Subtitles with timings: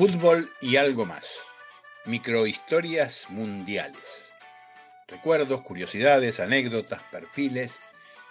[0.00, 1.40] Fútbol y algo más.
[2.06, 4.32] Microhistorias mundiales.
[5.06, 7.80] Recuerdos, curiosidades, anécdotas, perfiles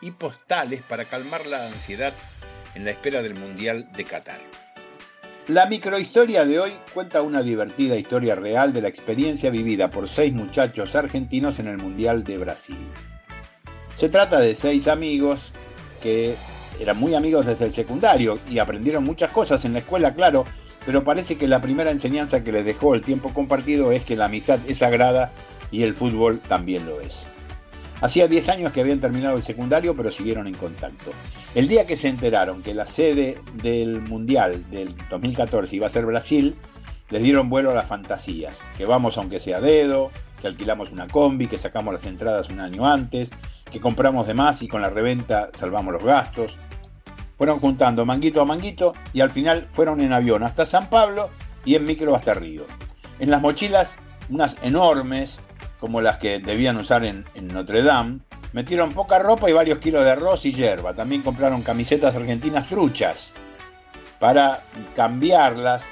[0.02, 2.12] y postales para calmar la ansiedad
[2.74, 4.42] en la espera del Mundial de Qatar.
[5.48, 10.34] La microhistoria de hoy cuenta una divertida historia real de la experiencia vivida por seis
[10.34, 12.80] muchachos argentinos en el Mundial de Brasil.
[13.96, 15.52] Se trata de seis amigos
[16.02, 16.34] que
[16.80, 20.48] eran muy amigos desde el secundario y aprendieron muchas cosas en la escuela, claro,
[20.90, 24.26] pero parece que la primera enseñanza que les dejó el tiempo compartido es que la
[24.26, 25.32] amistad es sagrada
[25.70, 27.28] y el fútbol también lo es.
[28.02, 31.12] Hacía 10 años que habían terminado el secundario, pero siguieron en contacto.
[31.54, 36.08] El día que se enteraron que la sede del Mundial del 2014 iba a ser
[36.08, 36.56] Brasil,
[37.12, 40.10] les dieron vuelo a las fantasías, que vamos aunque sea dedo,
[40.42, 43.30] que alquilamos una combi, que sacamos las entradas un año antes,
[43.72, 46.58] que compramos de más y con la reventa salvamos los gastos.
[47.40, 51.30] Fueron juntando manguito a manguito y al final fueron en avión hasta San Pablo
[51.64, 52.64] y en micro hasta Río.
[53.18, 53.96] En las mochilas,
[54.30, 55.40] unas enormes,
[55.80, 58.20] como las que debían usar en, Notre Dame,
[58.52, 60.94] metieron poca ropa y varios kilos de arroz y hierba.
[60.94, 63.34] También compraron camisetas argentinas truchas
[64.20, 64.60] para
[64.98, 65.86] cambiarlas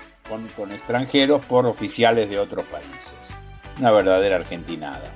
[0.57, 3.13] con, extranjeros por oficiales de otros países.
[3.79, 5.09] Una verdadera argentinada.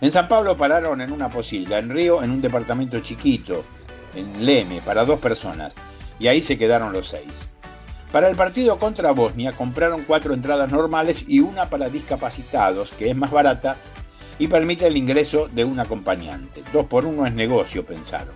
[0.00, 3.64] En San Pablo pararon en una posilga, en Río en un departamento chiquito,
[4.14, 5.74] en Leme, para dos personas,
[6.18, 7.48] y ahí se quedaron los seis.
[8.12, 13.16] Para el partido contra Bosnia compraron cuatro entradas normales y una para discapacitados, que es
[13.16, 13.76] más barata
[14.38, 16.62] y permite el ingreso de un acompañante.
[16.72, 18.34] Dos por uno es negocio, pensaron.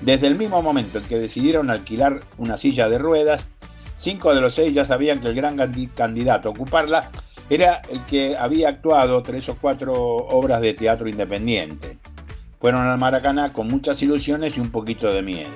[0.00, 3.50] Desde el mismo momento en que decidieron alquilar una silla de ruedas,
[3.98, 5.56] cinco de los seis ya sabían que el gran
[5.94, 7.10] candidato a ocuparla
[7.50, 11.91] era el que había actuado tres o cuatro obras de teatro independiente.
[12.62, 15.50] Fueron al Maracaná con muchas ilusiones y un poquito de miedo.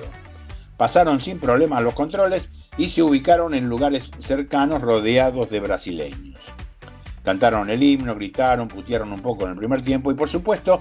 [0.75, 6.41] Pasaron sin problemas los controles y se ubicaron en lugares cercanos rodeados de brasileños.
[7.23, 10.79] Cantaron el himno, gritaron, putearon un poco en el primer tiempo y por supuesto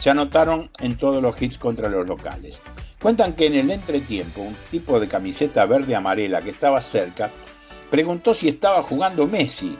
[0.00, 2.62] se anotaron en todos los hits contra los locales.
[2.98, 7.28] Cuentan que en el entretiempo un tipo de camiseta verde amarela que estaba cerca
[7.90, 9.76] preguntó si estaba jugando Messi.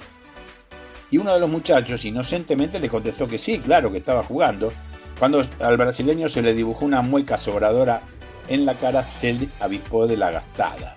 [1.11, 4.71] Y uno de los muchachos inocentemente le contestó que sí, claro que estaba jugando.
[5.19, 8.03] Cuando al brasileño se le dibujó una mueca sobradora
[8.49, 10.97] en la cara, se avispó de la gastada.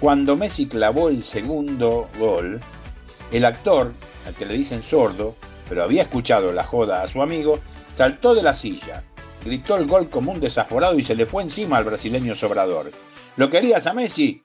[0.00, 2.60] Cuando Messi clavó el segundo gol,
[3.32, 3.92] el actor,
[4.26, 5.34] al que le dicen sordo,
[5.68, 7.58] pero había escuchado la joda a su amigo,
[7.96, 9.02] saltó de la silla,
[9.44, 12.90] gritó el gol como un desaforado y se le fue encima al brasileño sobrador.
[13.36, 14.42] ¿Lo querías a Messi?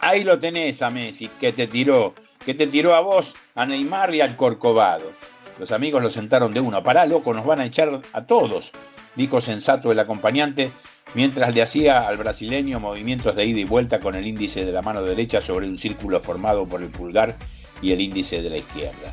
[0.00, 4.14] Ahí lo tenés a Messi, que te tiró, que te tiró a vos, a Neymar
[4.14, 5.10] y al Corcovado.
[5.58, 6.82] Los amigos lo sentaron de uno.
[6.82, 8.72] Pará, loco, nos van a echar a todos,
[9.14, 10.70] dijo sensato el acompañante,
[11.14, 14.82] mientras le hacía al brasileño movimientos de ida y vuelta con el índice de la
[14.82, 17.36] mano derecha sobre un círculo formado por el pulgar
[17.80, 19.12] y el índice de la izquierda.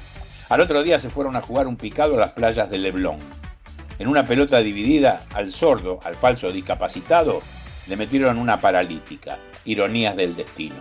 [0.49, 3.17] Al otro día se fueron a jugar un picado a las playas de Leblon.
[3.99, 7.41] En una pelota dividida, al sordo, al falso discapacitado,
[7.87, 9.37] le metieron una paralítica.
[9.65, 10.75] Ironías del destino.